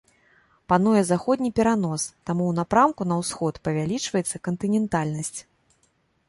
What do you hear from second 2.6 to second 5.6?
напрамку на ўсход павялічваецца кантынентальнасць.